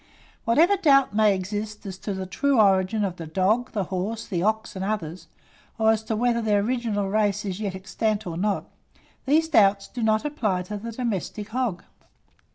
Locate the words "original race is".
6.61-7.59